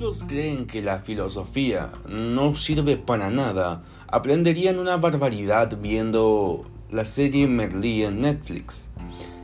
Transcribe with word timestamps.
muchos 0.00 0.24
creen 0.24 0.66
que 0.66 0.80
la 0.80 1.00
filosofía 1.00 1.90
no 2.08 2.54
sirve 2.54 2.96
para 2.96 3.28
nada, 3.28 3.84
aprenderían 4.08 4.78
una 4.78 4.96
barbaridad 4.96 5.76
viendo 5.78 6.64
la 6.90 7.04
serie 7.04 7.46
Merlí 7.46 8.04
en 8.04 8.22
Netflix. 8.22 8.89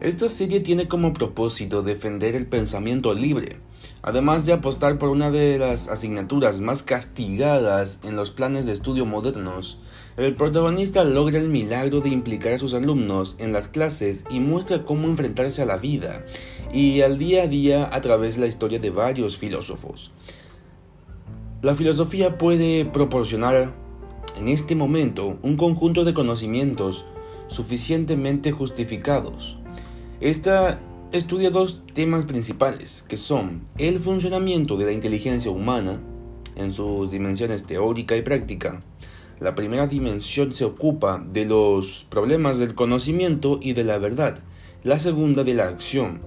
Esta 0.00 0.30
serie 0.30 0.60
tiene 0.60 0.88
como 0.88 1.12
propósito 1.12 1.82
defender 1.82 2.34
el 2.34 2.46
pensamiento 2.46 3.12
libre, 3.12 3.58
además 4.00 4.46
de 4.46 4.54
apostar 4.54 4.96
por 4.96 5.10
una 5.10 5.30
de 5.30 5.58
las 5.58 5.88
asignaturas 5.88 6.62
más 6.62 6.82
castigadas 6.82 8.00
en 8.02 8.16
los 8.16 8.30
planes 8.30 8.64
de 8.64 8.72
estudio 8.72 9.04
modernos. 9.04 9.78
El 10.16 10.36
protagonista 10.36 11.04
logra 11.04 11.38
el 11.38 11.50
milagro 11.50 12.00
de 12.00 12.08
implicar 12.08 12.54
a 12.54 12.58
sus 12.58 12.72
alumnos 12.72 13.36
en 13.38 13.52
las 13.52 13.68
clases 13.68 14.24
y 14.30 14.40
muestra 14.40 14.86
cómo 14.86 15.06
enfrentarse 15.06 15.60
a 15.60 15.66
la 15.66 15.76
vida 15.76 16.24
y 16.72 17.02
al 17.02 17.18
día 17.18 17.42
a 17.42 17.46
día 17.46 17.94
a 17.94 18.00
través 18.00 18.36
de 18.36 18.40
la 18.40 18.46
historia 18.46 18.78
de 18.78 18.88
varios 18.88 19.36
filósofos. 19.36 20.12
La 21.60 21.74
filosofía 21.74 22.38
puede 22.38 22.86
proporcionar 22.86 23.74
en 24.38 24.48
este 24.48 24.74
momento 24.74 25.36
un 25.42 25.58
conjunto 25.58 26.06
de 26.06 26.14
conocimientos 26.14 27.04
suficientemente 27.48 28.50
justificados. 28.50 29.59
Esta 30.20 30.78
estudia 31.12 31.48
dos 31.48 31.82
temas 31.94 32.26
principales, 32.26 33.06
que 33.08 33.16
son 33.16 33.62
el 33.78 34.00
funcionamiento 34.00 34.76
de 34.76 34.84
la 34.84 34.92
inteligencia 34.92 35.50
humana 35.50 35.98
en 36.56 36.74
sus 36.74 37.10
dimensiones 37.10 37.64
teórica 37.64 38.14
y 38.18 38.20
práctica. 38.22 38.80
La 39.40 39.54
primera 39.54 39.86
dimensión 39.86 40.52
se 40.52 40.66
ocupa 40.66 41.24
de 41.32 41.46
los 41.46 42.04
problemas 42.10 42.58
del 42.58 42.74
conocimiento 42.74 43.58
y 43.62 43.72
de 43.72 43.84
la 43.84 43.96
verdad, 43.96 44.40
la 44.84 44.98
segunda 44.98 45.42
de 45.42 45.54
la 45.54 45.68
acción, 45.68 46.20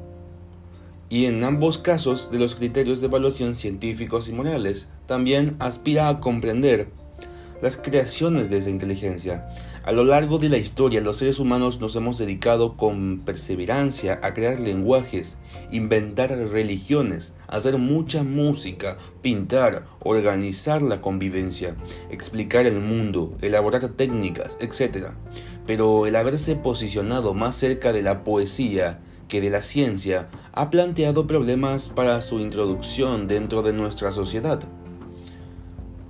y 1.08 1.26
en 1.26 1.44
ambos 1.44 1.78
casos 1.78 2.32
de 2.32 2.40
los 2.40 2.55
criterios 2.55 3.00
de 3.00 3.05
evaluación 3.05 3.54
científicos 3.54 4.28
y 4.28 4.32
morales. 4.32 4.90
También 5.05 5.55
aspira 5.60 6.10
a 6.10 6.20
comprender 6.20 6.88
las 7.62 7.77
creaciones 7.77 8.49
de 8.49 8.57
esa 8.57 8.70
inteligencia. 8.70 9.48
A 9.84 9.91
lo 9.91 10.04
largo 10.04 10.40
de 10.40 10.49
la 10.49 10.57
historia, 10.57 11.01
los 11.01 11.18
seres 11.18 11.40
humanos 11.40 11.79
nos 11.79 11.95
hemos 11.95 12.18
dedicado 12.18 12.77
con 12.77 13.21
perseverancia 13.26 14.20
a 14.23 14.34
crear 14.34 14.60
lenguajes, 14.60 15.37
inventar 15.71 16.29
religiones, 16.29 17.34
hacer 17.48 17.77
mucha 17.77 18.23
música, 18.23 18.98
pintar, 19.21 19.85
organizar 19.99 20.82
la 20.82 21.01
convivencia, 21.01 21.76
explicar 22.10 22.65
el 22.65 22.79
mundo, 22.79 23.37
elaborar 23.41 23.90
técnicas, 23.90 24.57
etc. 24.62 25.10
Pero 25.67 26.07
el 26.07 26.15
haberse 26.15 26.55
posicionado 26.55 27.34
más 27.34 27.55
cerca 27.55 27.91
de 27.91 28.01
la 28.01 28.23
poesía 28.23 29.01
que 29.27 29.41
de 29.41 29.49
la 29.49 29.62
ciencia 29.62 30.29
ha 30.51 30.70
planteado 30.70 31.27
problemas 31.27 31.90
para 31.90 32.21
su 32.21 32.40
introducción 32.40 33.27
dentro 33.27 33.63
de 33.63 33.73
nuestra 33.73 34.12
sociedad. 34.12 34.63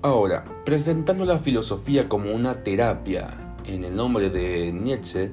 Ahora, 0.04 0.44
presentando 0.66 1.24
la 1.24 1.40
filosofía 1.40 2.10
como 2.10 2.36
una 2.36 2.62
terapia 2.62 3.56
en 3.64 3.86
el 3.86 3.96
nombre 3.96 4.30
de 4.30 4.74
Nietzsche, 4.74 5.32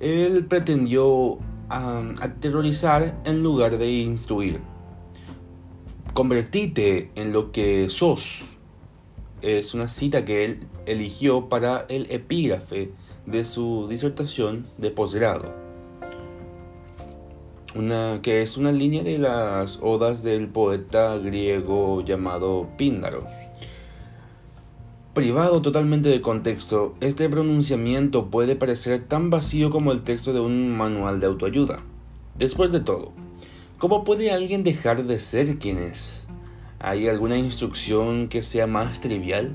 él 0.00 0.46
pretendió 0.46 1.38
aterrorizar 1.68 3.16
en 3.24 3.44
lugar 3.44 3.78
de 3.78 3.88
instruir. 3.92 4.60
Convertite 6.12 7.12
en 7.14 7.32
lo 7.32 7.52
que 7.52 7.88
sos. 7.88 8.58
Es 9.42 9.74
una 9.74 9.86
cita 9.86 10.24
que 10.24 10.44
él 10.44 10.66
eligió 10.86 11.48
para 11.48 11.86
el 11.88 12.10
epígrafe 12.10 12.90
de 13.26 13.44
su 13.44 13.86
disertación 13.88 14.66
de 14.76 14.90
posgrado. 14.90 15.54
Una, 17.76 18.18
que 18.22 18.42
es 18.42 18.56
una 18.56 18.72
línea 18.72 19.04
de 19.04 19.18
las 19.18 19.78
odas 19.80 20.24
del 20.24 20.48
poeta 20.48 21.16
griego 21.18 22.02
llamado 22.04 22.66
Píndaro. 22.76 23.24
Privado 25.14 25.62
totalmente 25.62 26.08
de 26.08 26.20
contexto, 26.20 26.96
este 27.00 27.28
pronunciamiento 27.28 28.30
puede 28.30 28.56
parecer 28.56 29.04
tan 29.06 29.30
vacío 29.30 29.70
como 29.70 29.92
el 29.92 30.02
texto 30.02 30.32
de 30.32 30.40
un 30.40 30.76
manual 30.76 31.20
de 31.20 31.28
autoayuda. 31.28 31.84
Después 32.36 32.72
de 32.72 32.80
todo, 32.80 33.12
¿cómo 33.78 34.02
puede 34.02 34.32
alguien 34.32 34.64
dejar 34.64 35.04
de 35.04 35.20
ser 35.20 35.60
quien 35.60 35.78
es? 35.78 36.26
¿Hay 36.80 37.06
alguna 37.06 37.38
instrucción 37.38 38.26
que 38.26 38.42
sea 38.42 38.66
más 38.66 39.00
trivial? 39.00 39.52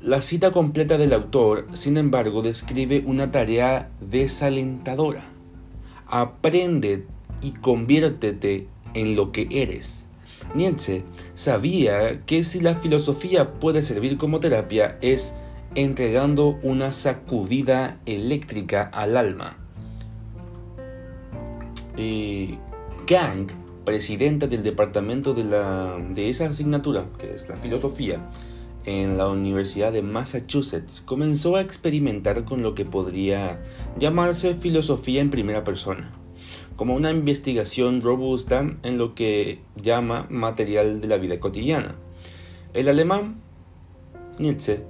La 0.00 0.22
cita 0.22 0.52
completa 0.52 0.96
del 0.96 1.12
autor, 1.12 1.66
sin 1.72 1.96
embargo, 1.96 2.40
describe 2.40 3.02
una 3.04 3.32
tarea 3.32 3.90
desalentadora. 4.00 5.24
Aprende 6.06 7.04
y 7.42 7.50
conviértete 7.50 8.68
en 8.94 9.16
lo 9.16 9.32
que 9.32 9.48
eres. 9.50 10.06
Nietzsche 10.54 11.02
sabía 11.34 12.22
que 12.26 12.44
si 12.44 12.60
la 12.60 12.74
filosofía 12.74 13.54
puede 13.54 13.82
servir 13.82 14.18
como 14.18 14.40
terapia 14.40 14.98
es 15.00 15.36
entregando 15.74 16.58
una 16.62 16.92
sacudida 16.92 18.00
eléctrica 18.06 18.82
al 18.92 19.16
alma. 19.16 19.56
Y 21.96 22.58
Gang, 23.06 23.48
presidenta 23.84 24.46
del 24.46 24.62
departamento 24.62 25.34
de, 25.34 25.44
la, 25.44 25.98
de 26.12 26.28
esa 26.28 26.46
asignatura, 26.46 27.06
que 27.18 27.32
es 27.34 27.48
la 27.48 27.56
filosofía, 27.56 28.20
en 28.84 29.18
la 29.18 29.28
Universidad 29.28 29.92
de 29.92 30.02
Massachusetts, 30.02 31.02
comenzó 31.04 31.56
a 31.56 31.60
experimentar 31.60 32.44
con 32.44 32.62
lo 32.62 32.74
que 32.74 32.84
podría 32.84 33.60
llamarse 33.98 34.54
filosofía 34.54 35.20
en 35.20 35.30
primera 35.30 35.64
persona 35.64 36.19
como 36.80 36.94
una 36.94 37.10
investigación 37.10 38.00
robusta 38.00 38.64
en 38.84 38.96
lo 38.96 39.14
que 39.14 39.58
llama 39.76 40.26
material 40.30 41.02
de 41.02 41.08
la 41.08 41.18
vida 41.18 41.38
cotidiana. 41.38 41.94
El 42.72 42.88
alemán 42.88 43.42
Nietzsche 44.38 44.84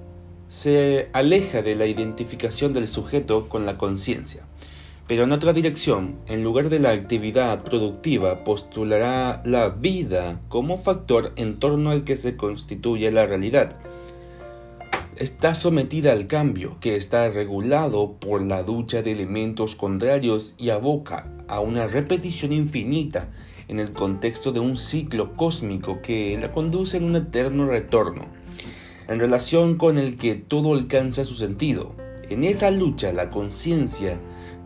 se 0.47 1.09
aleja 1.13 1.63
de 1.63 1.75
la 1.75 1.87
identificación 1.87 2.73
del 2.73 2.87
sujeto 2.87 3.49
con 3.49 3.67
la 3.67 3.77
conciencia, 3.77 4.47
pero 5.09 5.25
en 5.25 5.33
otra 5.33 5.53
dirección, 5.53 6.15
en 6.29 6.45
lugar 6.45 6.69
de 6.69 6.79
la 6.79 6.93
actividad 6.93 7.65
productiva, 7.65 8.45
postulará 8.45 9.43
la 9.45 9.71
vida 9.71 10.41
como 10.49 10.79
factor 10.79 11.33
en 11.35 11.59
torno 11.59 11.91
al 11.91 12.05
que 12.05 12.17
se 12.17 12.37
constituye 12.37 13.11
la 13.11 13.27
realidad. 13.27 13.77
Está 15.21 15.55
sometida 15.55 16.13
al 16.13 16.27
cambio, 16.29 16.79
que 16.81 16.97
está 16.97 17.29
regulado 17.29 18.15
por 18.19 18.41
la 18.41 18.63
ducha 18.63 19.03
de 19.03 19.13
elementos 19.13 19.77
contrarios 19.77 20.55
y 20.57 20.71
aboca 20.71 21.31
a 21.47 21.61
una 21.61 21.87
repetición 21.87 22.55
infinita 22.55 23.29
en 23.69 23.81
el 23.81 23.93
contexto 23.93 24.51
de 24.51 24.61
un 24.61 24.79
ciclo 24.79 25.37
cósmico 25.37 26.01
que 26.01 26.39
la 26.41 26.53
conduce 26.53 26.97
en 26.97 27.05
un 27.05 27.17
eterno 27.17 27.67
retorno, 27.67 28.29
en 29.09 29.21
relación 29.21 29.77
con 29.77 29.99
el 29.99 30.17
que 30.17 30.37
todo 30.37 30.73
alcanza 30.73 31.27
su 31.27 31.35
sentido. 31.35 31.95
En 32.31 32.43
esa 32.43 32.71
lucha 32.71 33.13
la 33.13 33.29
conciencia 33.29 34.19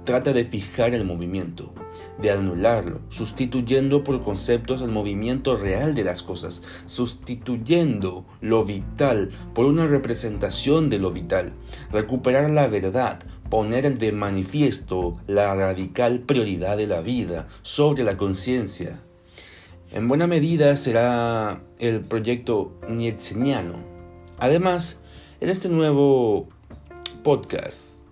trata 0.05 0.33
de 0.33 0.45
fijar 0.45 0.95
el 0.95 1.05
movimiento, 1.05 1.73
de 2.21 2.31
anularlo, 2.31 3.01
sustituyendo 3.09 4.05
por 4.05 4.23
conceptos 4.23 4.81
el 4.81 4.91
movimiento 4.91 5.57
real 5.57 5.95
de 5.95 6.05
las 6.05 6.23
cosas, 6.23 6.63
sustituyendo 6.87 8.25
lo 8.41 8.65
vital 8.65 9.31
por 9.55 9.67
una 9.67 9.87
representación 9.87 10.91
de 10.91 10.99
lo 10.99 11.11
vital, 11.11 11.53
recuperar 11.91 12.51
la 12.51 12.67
verdad, 12.67 13.21
poner 13.51 13.99
de 13.99 14.13
manifiesto 14.13 15.19
la 15.27 15.55
radical 15.55 16.21
prioridad 16.21 16.77
de 16.77 16.87
la 16.87 17.01
vida 17.01 17.49
sobre 17.63 18.05
la 18.05 18.17
conciencia. 18.17 19.01
En 19.93 20.09
buena 20.09 20.27
medida 20.27 20.77
será 20.77 21.63
el 21.79 22.01
proyecto 22.01 22.73
nietzscheano. 22.89 23.77
Además, 24.39 25.01
en 25.41 25.51
este 25.51 25.69
nuevo 25.69 26.49
podcast 27.23 28.04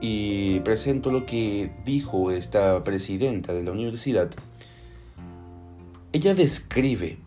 y 0.00 0.60
presento 0.60 1.10
lo 1.10 1.26
que 1.26 1.70
dijo 1.84 2.30
esta 2.30 2.84
presidenta 2.84 3.52
de 3.52 3.62
la 3.62 3.72
universidad, 3.72 4.30
ella 6.12 6.34
describe 6.34 7.18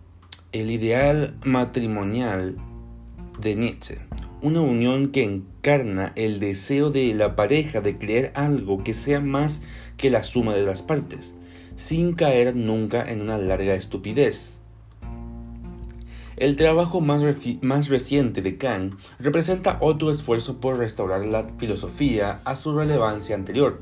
el 0.51 0.71
ideal 0.71 1.35
matrimonial 1.43 2.57
de 3.39 3.55
Nietzsche 3.55 3.99
una 4.41 4.61
unión 4.61 5.11
que 5.11 5.23
encarna 5.23 6.13
el 6.15 6.39
deseo 6.39 6.89
de 6.89 7.13
la 7.13 7.35
pareja 7.35 7.81
de 7.81 7.97
crear 7.97 8.31
algo 8.33 8.83
que 8.83 8.93
sea 8.93 9.19
más 9.19 9.61
que 9.97 10.09
la 10.09 10.23
suma 10.23 10.55
de 10.55 10.65
las 10.65 10.81
partes, 10.81 11.35
sin 11.75 12.13
caer 12.13 12.55
nunca 12.55 13.03
en 13.03 13.21
una 13.21 13.37
larga 13.37 13.75
estupidez. 13.75 14.60
El 16.41 16.55
trabajo 16.55 17.01
más, 17.01 17.87
reciente 17.87 18.41
de 18.41 18.57
Kant 18.57 18.95
representa 19.19 19.77
otro 19.79 20.09
esfuerzo 20.09 20.59
por 20.59 20.79
restaurar 20.79 21.23
la 21.23 21.47
filosofía 21.59 22.41
a 22.45 22.55
su 22.55 22.75
relevancia 22.75 23.35
anterior, 23.35 23.79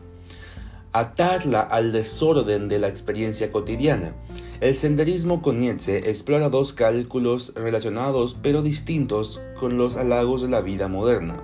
atarla 0.92 1.62
al 1.62 1.94
desorden 1.94 2.68
de 2.68 2.80
la 2.80 2.90
experiencia 2.90 3.50
cotidiana, 3.50 4.14
el 4.60 4.76
senderismo 4.76 5.42
con 5.42 5.58
Nietzsche 5.58 6.10
explora 6.10 6.50
dos 6.50 6.74
cálculos 6.74 7.54
relacionados 7.56 8.36
pero 8.42 8.62
distintos 8.62 9.40
con 9.58 9.78
los 9.78 9.96
halagos 9.96 10.42
de 10.42 10.50
la 10.50 10.60
vida 10.60 10.90
moderna. 10.90 11.38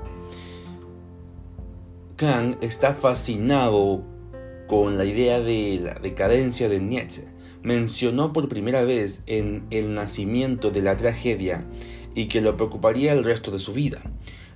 Kant 2.17 2.61
está 2.61 2.93
fascinado 2.93 4.03
con 4.67 4.97
la 4.97 5.05
idea 5.05 5.39
de 5.39 5.79
la 5.81 5.93
decadencia 5.93 6.67
de 6.67 6.81
Nietzsche, 6.81 7.34
mencionó 7.65 8.31
por 8.31 8.47
primera 8.47 8.85
vez 8.85 9.23
en 9.25 9.65
El 9.71 9.95
nacimiento 9.95 10.69
de 10.69 10.83
la 10.83 10.95
tragedia 10.95 11.65
y 12.13 12.27
que 12.27 12.39
lo 12.39 12.55
preocuparía 12.55 13.11
el 13.11 13.23
resto 13.23 13.49
de 13.49 13.57
su 13.57 13.73
vida. 13.73 14.01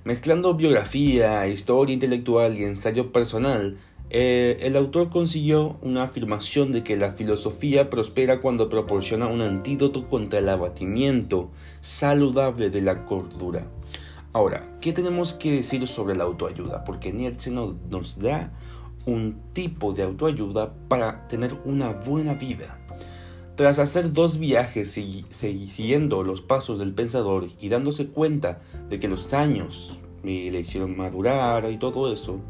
Mezclando 0.04 0.54
biografía, 0.54 1.46
historia 1.48 1.92
intelectual 1.92 2.56
y 2.56 2.64
ensayo 2.64 3.10
personal, 3.10 3.78
eh, 4.10 4.58
el 4.60 4.76
autor 4.76 5.10
consiguió 5.10 5.76
una 5.82 6.04
afirmación 6.04 6.70
de 6.70 6.84
que 6.84 6.96
la 6.96 7.10
filosofía 7.12 7.90
prospera 7.90 8.40
cuando 8.40 8.68
proporciona 8.68 9.26
un 9.26 9.40
antídoto 9.40 10.08
contra 10.08 10.38
el 10.38 10.48
abatimiento 10.48 11.50
saludable 11.80 12.70
de 12.70 12.80
la 12.80 13.04
cordura. 13.06 13.66
Ahora, 14.32 14.78
¿qué 14.80 14.92
tenemos 14.92 15.32
que 15.32 15.50
decir 15.50 15.86
sobre 15.88 16.14
la 16.14 16.24
autoayuda? 16.24 16.84
Porque 16.84 17.12
Nietzsche 17.12 17.50
nos 17.50 18.20
da 18.20 18.52
un 19.06 19.40
tipo 19.52 19.92
de 19.92 20.04
autoayuda 20.04 20.72
para 20.88 21.26
tener 21.26 21.56
una 21.64 21.88
buena 21.88 22.34
vida. 22.34 22.79
Tras 23.60 23.78
hacer 23.78 24.14
dos 24.14 24.38
viajes 24.38 24.90
siguiendo 24.90 26.22
los 26.22 26.40
pasos 26.40 26.78
del 26.78 26.94
pensador 26.94 27.48
y 27.60 27.68
dándose 27.68 28.06
cuenta 28.06 28.62
de 28.88 28.98
que 28.98 29.06
los 29.06 29.34
años 29.34 29.98
le 30.24 30.58
hicieron 30.58 30.96
madurar 30.96 31.70
y 31.70 31.76
todo 31.76 32.10
eso, 32.10 32.40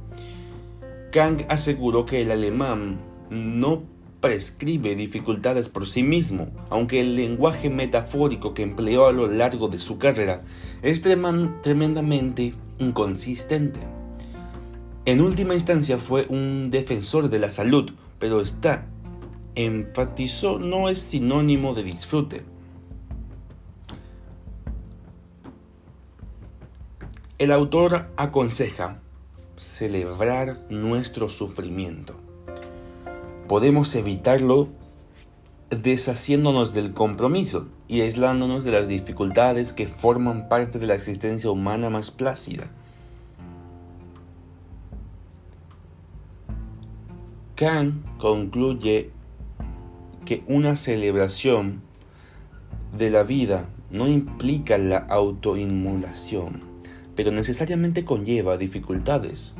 Kang 1.11 1.45
aseguró 1.49 2.07
que 2.07 2.23
el 2.23 2.31
alemán 2.31 3.01
no 3.29 3.83
prescribe 4.21 4.95
dificultades 4.95 5.69
por 5.69 5.89
sí 5.89 6.05
mismo, 6.05 6.47
aunque 6.71 7.01
el 7.01 7.17
lenguaje 7.17 7.71
metafórico 7.71 8.55
que 8.55 8.62
empleó 8.62 9.09
a 9.09 9.12
lo 9.12 9.27
largo 9.27 9.67
de 9.67 9.81
su 9.81 9.99
carrera 9.99 10.45
es 10.81 11.03
tremendamente 11.03 12.55
inconsistente. 12.79 13.81
En 15.07 15.21
última 15.21 15.55
instancia 15.55 15.99
fue 15.99 16.29
un 16.29 16.71
defensor 16.71 17.31
de 17.31 17.41
la 17.41 17.51
salud, 17.51 17.91
pero 18.21 18.41
está 18.41 18.87
enfatizó 19.65 20.59
no 20.59 20.89
es 20.89 21.01
sinónimo 21.01 21.75
de 21.75 21.83
disfrute. 21.83 22.43
El 27.39 27.53
autor 27.53 28.11
aconseja 28.17 29.01
celebrar 29.57 30.59
nuestro 30.69 31.29
sufrimiento. 31.29 32.15
Podemos 33.49 33.95
evitarlo 33.95 34.69
deshaciéndonos 35.71 36.75
del 36.75 36.93
compromiso 36.93 37.69
y 37.89 38.03
aislándonos 38.03 38.65
de 38.65 38.73
las 38.73 38.89
dificultades 38.89 39.73
que 39.73 39.87
forman 39.87 40.49
parte 40.49 40.79
de 40.79 40.87
la 40.87 40.95
existencia 40.95 41.51
humana 41.51 41.91
más 41.91 42.11
plácida. 42.11 42.65
Kant 47.55 48.05
concluye 48.19 49.12
que 50.25 50.43
una 50.46 50.76
celebración 50.76 51.82
de 52.96 53.11
la 53.11 53.22
vida 53.22 53.69
no 53.90 54.08
implica 54.08 54.78
la 54.78 54.99
autoinmolación, 54.99 56.61
pero 57.17 57.32
necesariamente 57.32 58.05
conlleva 58.05 58.56
dificultades. 58.56 59.52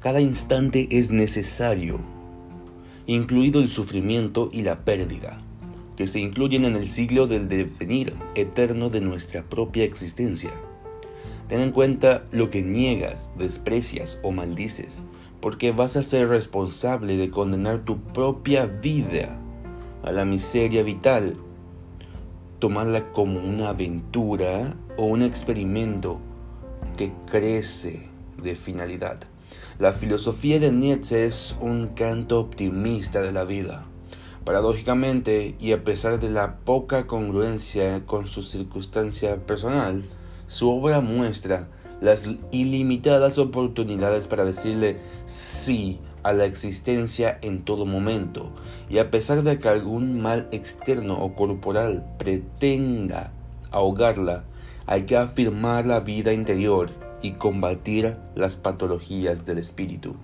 Cada 0.00 0.20
instante 0.20 0.88
es 0.90 1.10
necesario, 1.10 2.00
incluido 3.06 3.60
el 3.60 3.68
sufrimiento 3.68 4.50
y 4.52 4.62
la 4.62 4.84
pérdida, 4.84 5.40
que 5.96 6.08
se 6.08 6.20
incluyen 6.20 6.64
en 6.64 6.76
el 6.76 6.88
siglo 6.88 7.26
del 7.26 7.48
devenir 7.48 8.14
eterno 8.34 8.90
de 8.90 9.00
nuestra 9.00 9.42
propia 9.44 9.84
existencia. 9.84 10.50
Ten 11.48 11.60
en 11.60 11.70
cuenta 11.70 12.24
lo 12.32 12.50
que 12.50 12.62
niegas, 12.62 13.28
desprecias 13.38 14.18
o 14.22 14.32
maldices, 14.32 15.04
porque 15.40 15.72
vas 15.72 15.96
a 15.96 16.02
ser 16.02 16.28
responsable 16.28 17.16
de 17.16 17.30
condenar 17.30 17.84
tu 17.84 17.98
propia 18.00 18.66
vida 18.66 19.38
a 20.02 20.12
la 20.12 20.24
miseria 20.24 20.82
vital, 20.82 21.36
tomarla 22.58 23.12
como 23.12 23.40
una 23.40 23.70
aventura 23.70 24.76
o 24.96 25.04
un 25.06 25.22
experimento 25.22 26.20
que 26.96 27.12
crece 27.30 28.08
de 28.42 28.54
finalidad. 28.54 29.18
La 29.78 29.92
filosofía 29.92 30.60
de 30.60 30.72
Nietzsche 30.72 31.24
es 31.24 31.56
un 31.60 31.88
canto 31.88 32.40
optimista 32.40 33.20
de 33.20 33.32
la 33.32 33.44
vida. 33.44 33.84
Paradójicamente, 34.44 35.54
y 35.60 35.72
a 35.72 35.84
pesar 35.84 36.18
de 36.18 36.30
la 36.30 36.56
poca 36.56 37.06
congruencia 37.06 38.04
con 38.06 38.26
su 38.26 38.42
circunstancia 38.42 39.36
personal, 39.46 40.04
su 40.46 40.70
obra 40.70 41.00
muestra 41.00 41.68
las 42.02 42.26
ilimitadas 42.50 43.38
oportunidades 43.38 44.26
para 44.26 44.44
decirle 44.44 44.98
sí 45.24 46.00
a 46.24 46.32
la 46.32 46.44
existencia 46.44 47.38
en 47.42 47.64
todo 47.64 47.86
momento, 47.86 48.50
y 48.90 48.98
a 48.98 49.10
pesar 49.10 49.44
de 49.44 49.58
que 49.58 49.68
algún 49.68 50.20
mal 50.20 50.48
externo 50.50 51.22
o 51.22 51.34
corporal 51.34 52.04
pretenda 52.18 53.32
ahogarla, 53.70 54.44
hay 54.86 55.04
que 55.04 55.16
afirmar 55.16 55.86
la 55.86 56.00
vida 56.00 56.32
interior 56.32 56.90
y 57.22 57.32
combatir 57.32 58.16
las 58.34 58.56
patologías 58.56 59.46
del 59.46 59.58
espíritu. 59.58 60.16